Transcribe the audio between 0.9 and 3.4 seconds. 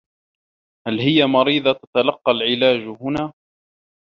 هي مريضة تتلقّى العلاج هنا؟